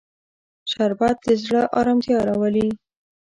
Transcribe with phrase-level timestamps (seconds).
[0.71, 2.69] شربت د زړه ارامتیا راولي